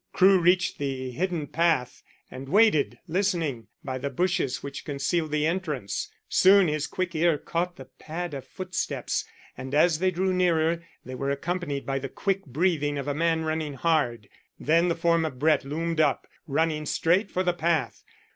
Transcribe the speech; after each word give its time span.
Crewe 0.13 0.39
reached 0.41 0.79
the 0.79 1.11
hidden 1.11 1.45
path, 1.45 2.01
and 2.31 2.49
waited, 2.49 2.97
listening, 3.07 3.67
by 3.83 3.99
the 3.99 4.09
bushes 4.09 4.63
which 4.63 4.83
concealed 4.83 5.29
the 5.29 5.45
entrance. 5.45 6.09
Soon 6.27 6.67
his 6.67 6.87
quick 6.87 7.13
ear 7.13 7.37
caught 7.37 7.75
the 7.75 7.85
pad 7.85 8.33
of 8.33 8.47
footsteps, 8.47 9.25
and 9.55 9.75
as 9.75 9.99
they 9.99 10.09
drew 10.09 10.33
nearer 10.33 10.83
they 11.05 11.13
were 11.13 11.29
accompanied 11.29 11.85
by 11.85 11.99
the 11.99 12.09
quick 12.09 12.47
breathing 12.47 12.97
of 12.97 13.07
a 13.07 13.13
man 13.13 13.43
running 13.43 13.73
hard. 13.75 14.27
Then 14.59 14.87
the 14.87 14.95
form 14.95 15.23
of 15.23 15.37
Brett 15.37 15.63
loomed 15.63 15.99
up, 16.01 16.25
running 16.47 16.87
straight 16.87 17.29
for 17.29 17.43
the 17.43 17.53
path. 17.53 18.03